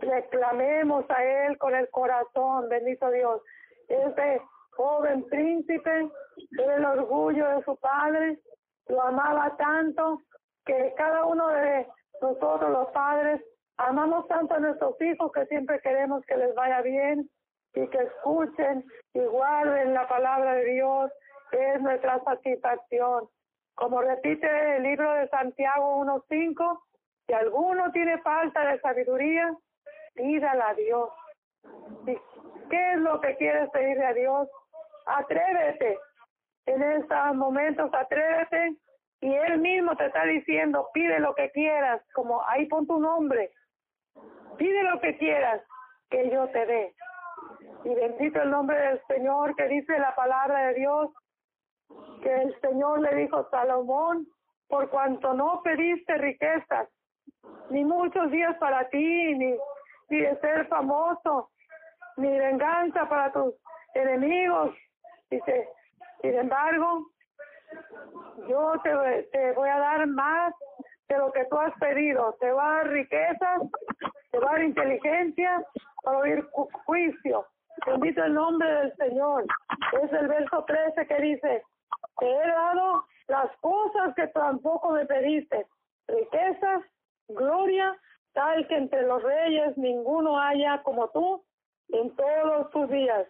reclamemos 0.00 1.04
a 1.10 1.24
Él 1.24 1.58
con 1.58 1.74
el 1.74 1.88
corazón, 1.90 2.68
bendito 2.68 3.10
Dios. 3.10 3.40
Este 3.88 4.40
joven 4.76 5.24
príncipe 5.28 6.10
el 6.50 6.84
orgullo 6.84 7.48
de 7.48 7.64
su 7.64 7.76
padre, 7.76 8.38
lo 8.88 9.02
amaba 9.02 9.56
tanto 9.56 10.20
que 10.64 10.94
cada 10.96 11.24
uno 11.26 11.48
de 11.48 11.86
nosotros 12.20 12.70
los 12.70 12.88
padres 12.88 13.42
amamos 13.76 14.26
tanto 14.28 14.54
a 14.54 14.58
nuestros 14.58 15.00
hijos 15.00 15.32
que 15.32 15.46
siempre 15.46 15.80
queremos 15.80 16.24
que 16.26 16.36
les 16.36 16.54
vaya 16.54 16.80
bien 16.82 17.28
y 17.74 17.88
que 17.88 17.98
escuchen 17.98 18.84
y 19.14 19.20
guarden 19.20 19.94
la 19.94 20.06
palabra 20.06 20.54
de 20.54 20.64
Dios, 20.64 21.10
es 21.52 21.80
nuestra 21.80 22.22
satisfacción. 22.24 23.28
Como 23.74 24.00
repite 24.00 24.76
el 24.76 24.84
libro 24.84 25.12
de 25.12 25.28
Santiago 25.28 26.04
1.5, 26.04 26.80
si 27.26 27.32
alguno 27.32 27.90
tiene 27.92 28.18
falta 28.18 28.64
de 28.66 28.80
sabiduría, 28.80 29.54
pídala 30.14 30.68
a 30.68 30.74
Dios. 30.74 31.10
¿Qué 32.04 32.92
es 32.92 32.98
lo 32.98 33.20
que 33.20 33.36
quieres 33.36 33.70
pedirle 33.70 34.06
a 34.06 34.12
Dios? 34.12 34.48
Atrévete. 35.06 35.98
En 36.66 36.82
estos 36.82 37.34
momentos, 37.34 37.90
atrévete. 37.92 38.76
Y 39.20 39.34
Él 39.34 39.58
mismo 39.58 39.96
te 39.96 40.06
está 40.06 40.24
diciendo, 40.24 40.88
pide 40.92 41.18
lo 41.18 41.34
que 41.34 41.50
quieras, 41.50 42.02
como 42.12 42.46
ahí 42.46 42.66
pon 42.66 42.86
tu 42.86 42.98
nombre. 42.98 43.50
Pide 44.58 44.82
lo 44.82 45.00
que 45.00 45.16
quieras, 45.16 45.62
que 46.10 46.30
yo 46.30 46.46
te 46.48 46.66
dé. 46.66 46.94
Y 47.84 47.94
bendito 47.94 48.42
el 48.42 48.50
nombre 48.50 48.78
del 48.78 49.00
Señor 49.06 49.56
que 49.56 49.68
dice 49.68 49.98
la 49.98 50.14
palabra 50.14 50.68
de 50.68 50.74
Dios, 50.74 51.10
que 52.22 52.34
el 52.34 52.60
Señor 52.60 53.00
le 53.00 53.14
dijo 53.14 53.38
a 53.38 53.50
Salomón, 53.50 54.26
por 54.68 54.90
cuanto 54.90 55.34
no 55.34 55.62
pediste 55.62 56.16
riquezas, 56.18 56.88
ni 57.70 57.84
muchos 57.84 58.30
días 58.30 58.56
para 58.58 58.88
ti, 58.88 59.34
ni 59.34 59.56
ni 60.08 60.20
de 60.20 60.36
ser 60.40 60.66
famoso, 60.66 61.50
ni 62.16 62.28
venganza 62.28 63.08
para 63.08 63.32
tus 63.32 63.54
enemigos. 63.94 64.74
Dice, 65.30 65.68
sin 66.20 66.34
embargo, 66.34 67.06
yo 68.48 68.72
te, 68.82 69.22
te 69.32 69.52
voy 69.52 69.68
a 69.68 69.78
dar 69.78 70.06
más 70.06 70.54
de 71.08 71.18
lo 71.18 71.32
que 71.32 71.44
tú 71.46 71.58
has 71.58 71.74
pedido. 71.78 72.36
Te 72.40 72.50
va 72.52 72.64
a 72.64 72.76
dar 72.76 72.88
riqueza, 72.88 73.60
te 74.30 74.38
va 74.38 74.50
a 74.50 74.52
dar 74.54 74.62
inteligencia 74.62 75.64
para 76.02 76.18
oír 76.18 76.48
juicio. 76.86 77.46
Bendito 77.86 78.22
el 78.24 78.34
nombre 78.34 78.68
del 78.68 78.96
Señor. 78.96 79.44
Es 80.02 80.12
el 80.12 80.28
verso 80.28 80.64
13 80.64 81.06
que 81.06 81.20
dice, 81.20 81.62
te 82.18 82.30
he 82.30 82.46
dado 82.46 83.04
las 83.26 83.50
cosas 83.60 84.14
que 84.14 84.28
tampoco 84.28 84.90
me 84.90 85.06
pediste, 85.06 85.66
riquezas, 86.06 86.82
gloria 87.28 87.96
tal 88.32 88.66
que 88.66 88.76
entre 88.76 89.02
los 89.02 89.22
reyes 89.22 89.76
ninguno 89.78 90.38
haya 90.38 90.82
como 90.82 91.08
tú 91.10 91.44
en 91.88 92.14
todos 92.16 92.70
tus 92.70 92.90
días. 92.90 93.28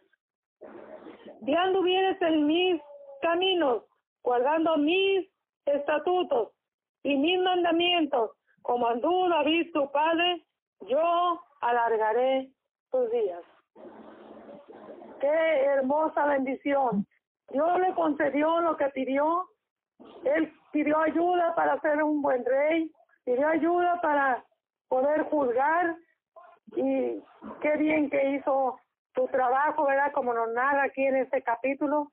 Y 1.43 1.55
anduvieres 1.55 2.21
en 2.23 2.47
mis 2.47 2.81
caminos, 3.21 3.85
guardando 4.23 4.77
mis 4.79 5.29
estatutos 5.67 6.53
y 7.03 7.17
mis 7.17 7.39
mandamientos, 7.41 8.31
como 8.63 8.87
anduvo 8.87 9.29
David 9.29 9.73
tu 9.73 9.91
padre, 9.93 10.43
yo 10.81 11.41
alargaré 11.61 12.51
tus 12.91 13.11
días. 13.11 13.43
Qué 15.21 15.65
hermosa 15.65 16.27
bendición. 16.27 17.07
Dios 17.51 17.81
le 17.81 17.95
concedió 17.95 18.61
lo 18.61 18.77
que 18.77 18.87
pidió. 18.87 19.49
Él 20.25 20.53
pidió 20.73 20.99
ayuda 20.99 21.55
para 21.55 21.79
ser 21.81 22.03
un 22.03 22.23
buen 22.23 22.45
rey, 22.45 22.91
pidió 23.25 23.49
ayuda 23.49 24.01
para 24.01 24.45
poder 24.89 25.23
juzgar 25.25 25.97
y 26.77 27.23
qué 27.61 27.77
bien 27.77 28.11
que 28.11 28.31
hizo 28.31 28.79
tu 29.15 29.27
trabajo, 29.29 29.85
¿verdad? 29.87 30.13
Como 30.13 30.35
nos 30.35 30.53
narra 30.53 30.85
aquí 30.85 31.05
en 31.07 31.17
este 31.17 31.43
capítulo, 31.43 32.11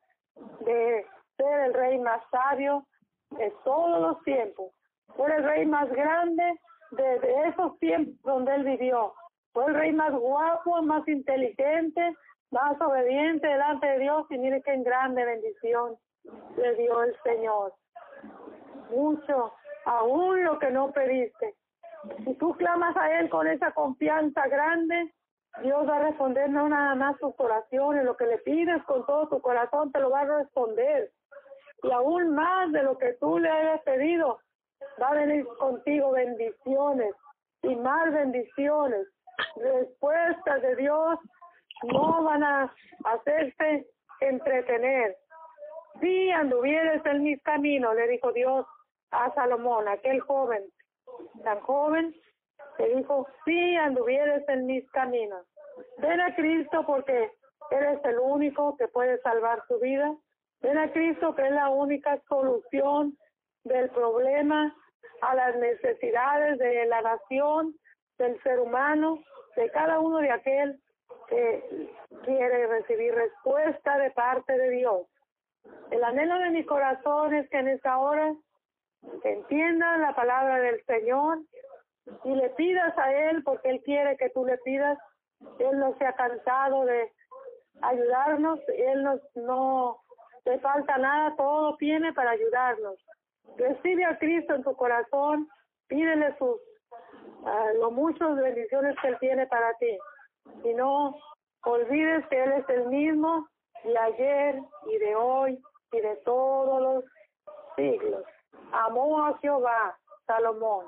de 0.62 1.06
ser 1.38 1.60
el 1.62 1.74
rey 1.74 2.00
más 2.00 2.22
sabio 2.32 2.86
de 3.32 3.51
todos 3.63 4.01
los 4.01 4.24
tiempos. 4.24 4.72
Fue 5.15 5.34
el 5.36 5.44
rey 5.44 5.65
más 5.65 5.89
grande 5.89 6.44
de, 6.91 7.48
esos 7.48 7.77
tiempos 7.80 8.15
donde 8.24 8.56
él 8.56 8.63
vivió. 8.63 9.13
Fue 9.53 9.65
el 9.65 9.75
rey 9.75 9.91
más 9.91 10.13
guapo, 10.13 10.82
más 10.82 11.08
inteligente, 11.08 12.15
más 12.51 12.80
obediente 12.82 13.48
delante 13.48 13.88
de 13.88 14.00
Dios 14.00 14.25
y 14.30 14.38
mire 14.38 14.62
qué 14.62 14.77
grande 14.77 15.25
bendición 15.25 15.96
le 16.58 16.75
dio 16.75 17.03
el 17.03 17.15
Señor. 17.24 17.74
Mucho, 18.89 19.53
aún 19.86 20.44
lo 20.44 20.60
que 20.60 20.72
no 20.72 20.92
pediste. 20.92 21.56
Si 22.26 22.34
tú 22.36 22.56
clamas 22.56 22.96
a 22.98 23.20
Él 23.20 23.30
con 23.30 23.48
esa 23.48 23.72
confianza 23.72 24.48
grande, 24.48 25.14
Dios 25.62 25.88
va 25.88 25.98
a 25.98 26.04
responder 26.04 26.50
no 26.50 26.70
nada 26.70 26.96
más 26.96 27.18
tus 27.20 27.34
oraciones, 27.38 28.06
lo 28.06 28.16
que 28.16 28.26
le 28.26 28.38
pides 28.40 28.82
con 28.84 29.06
todo 29.06 29.28
tu 29.28 29.42
corazón 29.42 29.92
te 29.92 30.00
lo 30.00 30.10
va 30.10 30.22
a 30.22 30.40
responder. 30.40 31.12
y 31.84 31.92
aún 31.92 32.36
más 32.36 32.72
de 32.72 32.84
lo 32.84 32.98
que 32.98 33.14
tú 33.14 33.40
le 33.40 33.50
hayas 33.50 33.82
pedido. 33.82 34.40
Va 35.02 35.10
a 35.10 35.16
venir 35.16 35.46
contigo 35.60 36.12
bendiciones 36.12 37.16
y 37.64 37.76
más 37.76 38.12
bendiciones. 38.14 39.08
Respuestas 39.56 40.62
de 40.62 40.76
Dios 40.76 41.20
no 41.84 42.24
van 42.24 42.44
a 42.44 42.74
hacerte 43.06 43.88
entretener. 44.20 45.18
Si 46.00 46.32
anduvieres 46.32 47.04
en 47.06 47.24
mis 47.24 47.42
caminos, 47.42 47.96
le 47.96 48.08
dijo 48.08 48.32
Dios 48.32 48.66
a 49.12 49.34
Salomón, 49.34 49.88
aquel 49.88 50.20
joven, 50.22 50.63
tan 51.44 51.60
joven, 51.62 52.15
le 52.80 52.96
dijo, 52.96 53.27
si 53.46 53.75
anduvieres 53.75 54.48
en 54.50 54.65
mis 54.65 54.89
caminos. 54.91 55.46
Ven 55.98 56.20
a 56.20 56.36
Cristo 56.36 56.86
porque 56.86 57.32
eres 57.70 58.03
el 58.06 58.20
único 58.20 58.75
que 58.77 58.88
puede 58.88 59.20
salvar 59.22 59.63
su 59.68 59.80
vida. 59.80 60.15
Ven 60.62 60.77
a 60.77 60.91
Cristo 60.91 61.36
que 61.36 61.46
es 61.46 61.51
la 61.51 61.70
única 61.70 62.20
solución 62.27 63.18
del 63.63 63.89
problema 63.89 64.75
a 65.22 65.36
las 65.36 65.56
necesidades 65.58 66.58
de 66.58 66.86
la 66.86 67.01
nación, 67.01 67.75
del 68.18 68.41
ser 68.41 68.60
humano, 68.60 69.20
de 69.56 69.70
cada 69.70 70.00
uno 70.00 70.18
de 70.18 70.32
aquel 70.32 70.80
que 71.27 71.89
quiere 72.25 72.68
recibir 72.68 73.13
respuesta 73.13 73.98
de 73.98 74.12
parte 74.12 74.58
de 74.58 74.70
Dios. 74.70 75.08
El 75.91 76.03
anhelo 76.03 76.39
de 76.39 76.50
mi 76.50 76.65
corazón 76.65 77.34
es 77.34 77.50
que 77.50 77.60
en 77.60 77.68
esta 77.70 77.98
hora 78.00 78.34
entiendas 79.24 80.00
la 80.00 80.15
palabra 80.15 80.60
del 80.60 80.84
Señor 80.86 81.39
y 82.24 82.36
le 82.36 82.50
pidas 82.51 82.98
a 82.98 83.13
Él 83.13 83.43
porque 83.43 83.70
Él 83.70 83.81
quiere 83.84 84.17
que 84.17 84.29
tú 84.29 84.46
le 84.46 84.58
pidas. 84.60 84.98
Él 85.60 85.79
no 85.79 85.96
se 85.98 86.05
ha 86.05 86.13
cansado 86.13 86.86
de 86.86 87.12
ayudarnos, 87.81 88.60
Él 88.70 89.03
no, 89.03 89.20
no 89.36 90.01
le 90.46 90.60
falta 90.60 90.98
nada, 90.98 91.36
todo 91.36 91.75
tiene 91.77 92.13
para 92.13 92.31
ayudarnos. 92.31 92.96
Recibe 93.58 94.05
a 94.05 94.17
Cristo 94.17 94.55
en 94.55 94.63
tu 94.63 94.75
corazón, 94.75 95.48
pídele 95.88 96.36
sus, 96.38 96.58
uh, 97.41 97.79
lo 97.79 97.91
muchas 97.91 98.36
bendiciones 98.36 98.96
que 99.01 99.08
Él 99.10 99.17
tiene 99.20 99.48
para 99.48 99.74
ti. 99.75 99.98
Y 100.63 100.74
no 100.74 101.15
olvides 101.63 102.25
que 102.27 102.43
Él 102.43 102.51
es 102.53 102.70
el 102.70 102.88
mismo 102.88 103.48
de 103.84 103.98
ayer 103.98 104.60
y 104.88 104.98
de 104.98 105.15
hoy 105.15 105.62
y 105.91 106.00
de 106.00 106.15
todos 106.17 106.81
los 106.81 107.05
siglos. 107.75 108.24
Amó 108.72 109.25
a 109.25 109.38
Jehová, 109.40 109.98
Salomón. 110.25 110.88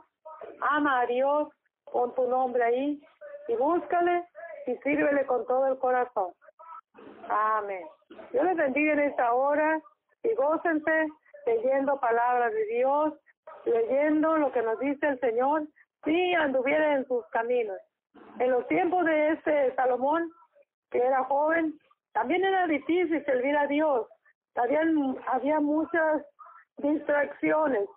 Ama 0.61 1.01
a 1.01 1.05
Dios, 1.05 1.49
con 1.85 2.13
tu 2.15 2.27
nombre 2.27 2.63
ahí 2.63 3.01
y 3.47 3.55
búscale 3.55 4.25
y 4.67 4.75
sírvele 4.77 5.25
con 5.25 5.45
todo 5.45 5.67
el 5.67 5.77
corazón. 5.77 6.33
Amén. 7.29 7.85
Yo 8.31 8.43
les 8.43 8.55
bendiga 8.55 8.93
en 8.93 8.99
esta 8.99 9.33
hora 9.33 9.81
y 10.23 10.33
gócense 10.35 11.07
leyendo 11.45 11.99
palabras 11.99 12.51
de 12.53 12.65
Dios, 12.65 13.13
leyendo 13.65 14.37
lo 14.37 14.51
que 14.51 14.61
nos 14.61 14.79
dice 14.79 15.07
el 15.07 15.19
Señor, 15.19 15.67
si 16.03 16.33
anduviera 16.33 16.95
en 16.95 17.07
sus 17.07 17.25
caminos. 17.27 17.77
En 18.39 18.51
los 18.51 18.67
tiempos 18.67 19.05
de 19.05 19.29
este 19.29 19.75
Salomón, 19.75 20.31
que 20.91 20.99
era 20.99 21.23
joven, 21.25 21.77
también 22.13 22.43
era 22.43 22.67
difícil 22.67 23.23
servir 23.25 23.57
a 23.57 23.67
Dios. 23.67 24.07
Había, 24.55 24.81
había 25.27 25.59
muchas 25.59 26.23
distracciones, 26.77 27.87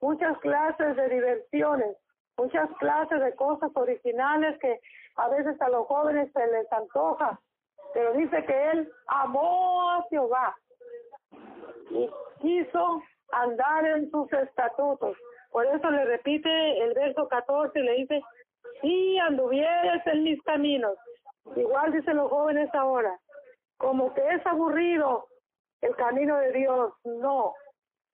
muchas 0.00 0.38
clases 0.38 0.96
de 0.96 1.08
diversiones, 1.08 1.96
muchas 2.36 2.70
clases 2.78 3.20
de 3.20 3.34
cosas 3.34 3.70
originales 3.74 4.58
que 4.60 4.80
a 5.16 5.28
veces 5.28 5.60
a 5.60 5.68
los 5.68 5.86
jóvenes 5.86 6.30
se 6.32 6.46
les 6.46 6.72
antoja. 6.72 7.38
Pero 7.94 8.12
dice 8.14 8.44
que 8.44 8.70
él 8.70 8.92
amó 9.06 9.90
a 9.90 10.06
Jehová 10.10 10.56
y 11.90 12.10
quiso 12.40 13.02
andar 13.32 13.86
en 13.86 14.10
sus 14.10 14.32
estatutos. 14.32 15.16
Por 15.50 15.66
eso 15.66 15.90
le 15.90 16.04
repite 16.04 16.82
el 16.82 16.94
verso 16.94 17.26
14 17.28 17.78
y 17.78 17.82
le 17.82 17.92
dice, 17.92 18.22
si 18.80 19.18
anduvieres 19.18 20.06
en 20.06 20.22
mis 20.24 20.42
caminos. 20.42 20.96
Igual 21.56 21.92
dicen 21.92 22.18
los 22.18 22.30
jóvenes 22.30 22.68
ahora, 22.74 23.18
como 23.78 24.12
que 24.12 24.20
es 24.28 24.46
aburrido 24.46 25.26
el 25.80 25.96
camino 25.96 26.36
de 26.36 26.52
Dios. 26.52 26.92
No, 27.04 27.54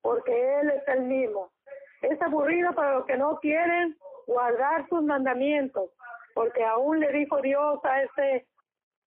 porque 0.04 0.60
Él 0.60 0.68
es 0.68 0.86
el 0.86 1.00
mismo. 1.04 1.50
Es 2.02 2.20
aburrido 2.20 2.74
para 2.74 2.96
los 2.96 3.06
que 3.06 3.16
no 3.16 3.38
quieren 3.40 3.96
guardar 4.26 4.86
sus 4.90 5.02
mandamientos, 5.02 5.90
porque 6.34 6.62
aún 6.62 7.00
le 7.00 7.10
dijo 7.10 7.40
Dios 7.40 7.80
a 7.84 8.02
ese 8.02 8.46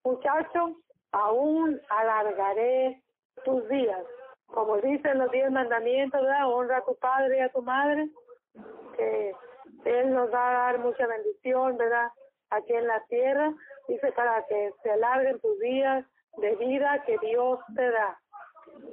muchacho, 0.03 0.75
aún 1.12 1.79
alargaré 1.89 3.03
tus 3.45 3.69
días. 3.69 4.03
Como 4.47 4.77
dicen 4.77 5.19
los 5.19 5.29
diez 5.29 5.51
mandamientos, 5.51 6.19
¿verdad? 6.19 6.51
honra 6.51 6.77
a 6.77 6.86
tu 6.86 6.95
padre 6.95 7.38
y 7.38 7.41
a 7.41 7.49
tu 7.49 7.62
madre, 7.62 8.10
que 8.95 9.36
Él 9.86 10.12
nos 10.12 10.33
va 10.33 10.49
a 10.49 10.53
dar 10.53 10.79
mucha 10.79 11.05
bendición, 11.05 11.77
¿verdad? 11.77 12.10
Aquí 12.49 12.73
en 12.73 12.88
la 12.88 13.03
tierra, 13.05 13.53
dice 13.88 14.12
para 14.13 14.43
que 14.47 14.71
se 14.81 14.89
alarguen 14.89 15.39
tus 15.41 15.60
días 15.60 16.03
de 16.38 16.55
vida 16.55 17.03
que 17.05 17.19
Dios 17.19 17.60
te 17.75 17.88
da. 17.88 18.19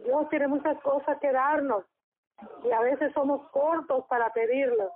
Dios 0.04 0.28
tiene 0.28 0.48
muchas 0.48 0.78
cosas 0.82 1.18
que 1.18 1.32
darnos 1.32 1.86
y 2.64 2.70
a 2.70 2.80
veces 2.80 3.12
somos 3.12 3.48
cortos 3.50 4.04
para 4.08 4.30
pedirlo. 4.32 4.90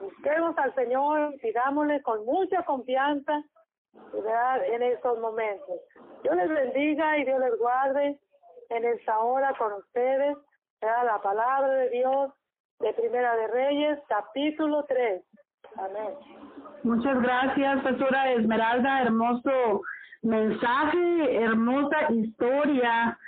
Busquemos 0.00 0.56
al 0.56 0.74
Señor, 0.74 1.34
pidámosle 1.40 2.02
con 2.02 2.24
mucha 2.24 2.64
confianza 2.64 3.42
¿verdad? 4.12 4.64
en 4.66 4.82
estos 4.82 5.18
momentos. 5.18 5.80
Dios 6.22 6.36
les 6.36 6.48
bendiga 6.48 7.18
y 7.18 7.24
Dios 7.24 7.40
les 7.40 7.58
guarde 7.58 8.18
en 8.70 8.84
esta 8.84 9.18
hora 9.18 9.54
con 9.58 9.72
ustedes. 9.74 10.36
¿verdad? 10.80 11.06
La 11.06 11.22
palabra 11.22 11.68
de 11.68 11.90
Dios 11.90 12.32
de 12.80 12.92
Primera 12.94 13.36
de 13.36 13.46
Reyes, 13.48 13.98
capítulo 14.08 14.84
3. 14.84 15.22
Amén. 15.76 16.14
Muchas 16.82 17.20
gracias, 17.22 17.82
pastora 17.82 18.32
Esmeralda. 18.32 19.02
Hermoso 19.02 19.82
mensaje, 20.22 21.36
hermosa 21.42 22.12
historia 22.12 23.18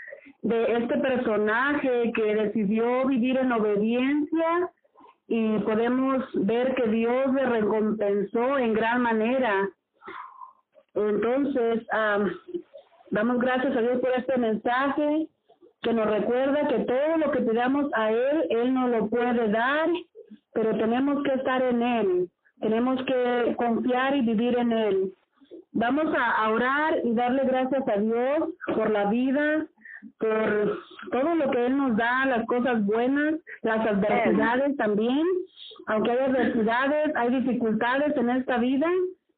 de 0.44 0.76
este 0.76 0.98
personaje 0.98 2.12
que 2.14 2.34
decidió 2.34 3.06
vivir 3.06 3.38
en 3.38 3.50
obediencia 3.50 4.70
y 5.26 5.58
podemos 5.60 6.22
ver 6.34 6.74
que 6.74 6.86
Dios 6.88 7.32
le 7.32 7.46
recompensó 7.46 8.58
en 8.58 8.74
gran 8.74 9.00
manera. 9.00 9.70
Entonces, 10.94 11.86
damos 13.10 13.38
gracias 13.38 13.74
a 13.74 13.80
Dios 13.80 14.00
por 14.00 14.10
este 14.10 14.36
mensaje 14.36 15.28
que 15.80 15.94
nos 15.94 16.10
recuerda 16.10 16.68
que 16.68 16.80
todo 16.80 17.16
lo 17.16 17.30
que 17.30 17.40
pidamos 17.40 17.90
a 17.94 18.10
Él, 18.10 18.46
Él 18.50 18.74
nos 18.74 18.90
lo 18.90 19.08
puede 19.08 19.48
dar, 19.48 19.88
pero 20.52 20.76
tenemos 20.76 21.22
que 21.22 21.32
estar 21.32 21.62
en 21.62 21.82
Él, 21.82 22.30
tenemos 22.60 23.02
que 23.06 23.54
confiar 23.56 24.14
y 24.14 24.20
vivir 24.20 24.58
en 24.58 24.72
Él. 24.72 25.14
Vamos 25.72 26.14
a 26.14 26.50
orar 26.50 26.98
y 27.02 27.14
darle 27.14 27.44
gracias 27.46 27.88
a 27.88 27.96
Dios 27.96 28.50
por 28.76 28.90
la 28.90 29.06
vida, 29.06 29.66
por 30.24 30.78
todo 31.10 31.34
lo 31.34 31.50
que 31.50 31.66
Él 31.66 31.76
nos 31.76 31.96
da, 31.96 32.24
las 32.24 32.46
cosas 32.46 32.84
buenas, 32.86 33.34
las 33.62 33.86
adversidades 33.86 34.74
también. 34.76 35.22
Aunque 35.86 36.12
hay 36.12 36.18
adversidades, 36.18 37.14
hay 37.14 37.40
dificultades 37.40 38.16
en 38.16 38.30
esta 38.30 38.56
vida, 38.56 38.88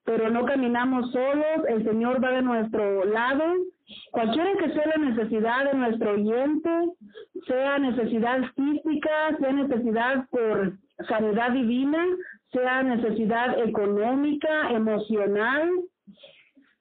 pero 0.05 0.31
no 0.31 0.45
caminamos 0.45 1.11
solos, 1.11 1.67
el 1.69 1.85
Señor 1.85 2.23
va 2.23 2.31
de 2.31 2.43
nuestro 2.43 3.05
lado. 3.07 3.45
Cualquiera 4.13 4.53
que 4.59 4.73
sea 4.73 4.87
la 4.97 5.05
necesidad 5.05 5.65
de 5.65 5.79
nuestro 5.79 6.13
oyente, 6.13 6.71
sea 7.49 7.79
necesidad 7.79 8.43
física, 8.55 9.37
sea 9.41 9.53
necesidad 9.53 10.29
por 10.31 10.73
sanidad 11.09 11.51
divina, 11.51 12.05
sea 12.53 12.85
necesidad 12.85 13.59
económica, 13.59 14.71
emocional, 14.71 15.69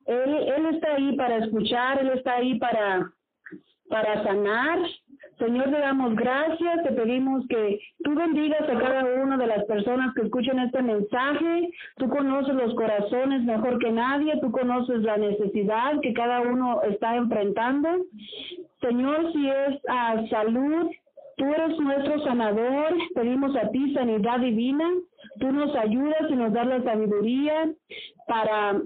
él, 0.05 0.35
él 0.55 0.65
está 0.75 0.93
ahí 0.95 1.15
para 1.15 1.37
escuchar, 1.37 1.99
Él 1.99 2.09
está 2.09 2.35
ahí 2.35 2.59
para 2.59 3.09
para 3.89 4.23
sanar. 4.23 4.79
Señor, 5.37 5.65
te 5.65 5.79
damos 5.79 6.15
gracias, 6.15 6.83
te 6.83 6.91
pedimos 6.93 7.45
que 7.47 7.79
tú 8.03 8.15
bendigas 8.15 8.61
a 8.61 8.79
cada 8.79 9.03
una 9.21 9.37
de 9.37 9.47
las 9.47 9.65
personas 9.65 10.13
que 10.15 10.21
escuchan 10.21 10.59
este 10.59 10.81
mensaje. 10.81 11.69
Tú 11.97 12.07
conoces 12.09 12.55
los 12.55 12.73
corazones 12.75 13.43
mejor 13.43 13.77
que 13.79 13.91
nadie, 13.91 14.39
tú 14.39 14.51
conoces 14.51 15.01
la 15.01 15.17
necesidad 15.17 15.99
que 16.01 16.13
cada 16.13 16.41
uno 16.41 16.81
está 16.83 17.17
enfrentando. 17.17 17.89
Señor, 18.79 19.33
si 19.33 19.49
es 19.49 19.79
a 19.89 20.25
salud, 20.29 20.89
tú 21.37 21.45
eres 21.45 21.77
nuestro 21.79 22.23
sanador, 22.23 22.95
pedimos 23.13 23.55
a 23.57 23.69
ti 23.71 23.93
sanidad 23.93 24.39
divina, 24.39 24.89
tú 25.39 25.51
nos 25.51 25.75
ayudas 25.75 26.29
y 26.29 26.35
nos 26.35 26.53
das 26.53 26.67
la 26.67 26.83
sabiduría 26.83 27.73
para 28.27 28.81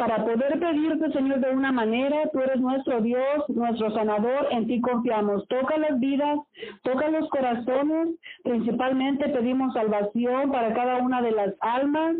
para 0.00 0.24
poder 0.24 0.58
pedirte, 0.58 1.12
Señor, 1.12 1.40
de 1.40 1.50
una 1.50 1.72
manera, 1.72 2.30
tú 2.32 2.40
eres 2.40 2.58
nuestro 2.58 3.02
Dios, 3.02 3.44
nuestro 3.48 3.92
sanador, 3.92 4.48
en 4.50 4.66
ti 4.66 4.80
confiamos. 4.80 5.46
Toca 5.48 5.76
las 5.76 6.00
vidas, 6.00 6.38
toca 6.82 7.10
los 7.10 7.28
corazones, 7.28 8.08
principalmente 8.42 9.28
pedimos 9.28 9.74
salvación 9.74 10.52
para 10.52 10.72
cada 10.72 10.96
una 11.02 11.20
de 11.20 11.32
las 11.32 11.54
almas 11.60 12.16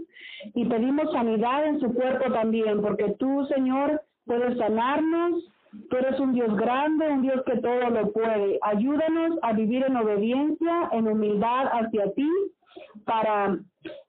y 0.54 0.66
pedimos 0.66 1.10
sanidad 1.10 1.64
en 1.64 1.80
su 1.80 1.94
cuerpo 1.94 2.30
también, 2.30 2.82
porque 2.82 3.14
tú, 3.18 3.46
Señor, 3.46 4.02
puedes 4.26 4.58
sanarnos 4.58 5.42
Tú 5.88 5.96
eres 5.98 6.18
un 6.18 6.32
Dios 6.32 6.52
grande, 6.56 7.08
un 7.08 7.22
Dios 7.22 7.44
que 7.46 7.56
todo 7.58 7.90
lo 7.90 8.10
puede. 8.10 8.58
Ayúdanos 8.60 9.38
a 9.42 9.52
vivir 9.52 9.84
en 9.84 9.96
obediencia, 9.96 10.88
en 10.90 11.06
humildad 11.06 11.68
hacia 11.70 12.12
ti, 12.14 12.28
para 13.04 13.56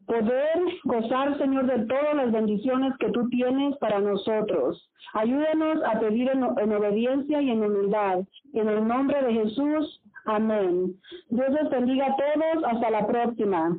poder 0.06 0.60
gozar, 0.84 1.38
Señor, 1.38 1.66
de 1.68 1.86
todas 1.86 2.16
las 2.16 2.32
bendiciones 2.32 2.94
que 3.00 3.10
tú 3.12 3.30
tienes 3.30 3.78
para 3.78 4.00
nosotros. 4.00 4.90
Ayúdanos 5.14 5.84
a 5.86 6.00
pedir 6.00 6.30
en, 6.30 6.44
en 6.44 6.74
obediencia 6.74 7.42
y 7.42 7.50
en 7.50 7.64
humildad. 7.64 8.20
En 8.54 8.70
el 8.70 8.88
nombre 8.88 9.22
de 9.24 9.34
Jesús, 9.34 10.02
amén. 10.26 11.00
Dios 11.30 11.50
les 11.50 11.70
bendiga 11.70 12.08
a 12.08 12.16
todos. 12.16 12.64
Hasta 12.66 12.90
la 12.90 13.08
próxima. 13.08 13.78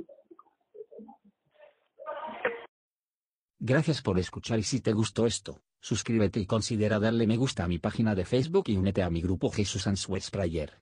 Gracias 3.64 4.02
por 4.02 4.18
escuchar 4.18 4.58
y 4.58 4.64
si 4.64 4.80
te 4.80 4.92
gustó 4.92 5.24
esto, 5.24 5.60
suscríbete 5.80 6.40
y 6.40 6.46
considera 6.46 6.98
darle 6.98 7.28
me 7.28 7.36
gusta 7.36 7.62
a 7.62 7.68
mi 7.68 7.78
página 7.78 8.16
de 8.16 8.24
Facebook 8.24 8.64
y 8.66 8.76
únete 8.76 9.04
a 9.04 9.10
mi 9.10 9.22
grupo 9.22 9.50
Jesús 9.50 9.86
Answers 9.86 10.32
Prayer. 10.32 10.81